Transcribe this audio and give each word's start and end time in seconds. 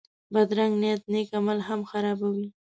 بدرنګه 0.33 0.79
نیت 0.81 1.01
نېک 1.11 1.29
عمل 1.39 1.59
هم 1.67 1.81
خرابوي 1.89 2.47